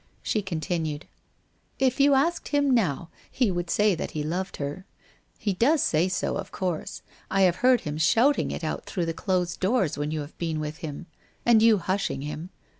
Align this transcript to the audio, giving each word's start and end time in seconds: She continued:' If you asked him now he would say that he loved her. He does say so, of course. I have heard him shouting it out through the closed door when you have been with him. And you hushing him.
She 0.23 0.41
continued:' 0.41 1.05
If 1.87 1.99
you 1.99 2.15
asked 2.15 2.47
him 2.47 2.71
now 2.71 3.09
he 3.29 3.51
would 3.51 3.69
say 3.69 3.93
that 3.93 4.17
he 4.17 4.23
loved 4.23 4.57
her. 4.57 4.87
He 5.37 5.53
does 5.53 5.83
say 5.83 6.07
so, 6.07 6.37
of 6.37 6.51
course. 6.51 7.03
I 7.29 7.41
have 7.41 7.57
heard 7.57 7.81
him 7.81 7.99
shouting 7.99 8.49
it 8.49 8.63
out 8.63 8.87
through 8.87 9.05
the 9.05 9.13
closed 9.13 9.59
door 9.59 9.87
when 9.89 10.09
you 10.09 10.21
have 10.21 10.35
been 10.39 10.59
with 10.59 10.77
him. 10.77 11.05
And 11.45 11.61
you 11.61 11.77
hushing 11.77 12.21
him. 12.23 12.49